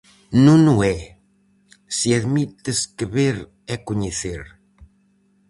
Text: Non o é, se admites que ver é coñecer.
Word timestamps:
Non 0.45 0.61
o 0.75 0.77
é, 0.95 0.99
se 1.97 2.09
admites 2.19 2.79
que 2.97 3.05
ver 3.15 3.35
é 3.73 3.75
coñecer. 3.87 4.41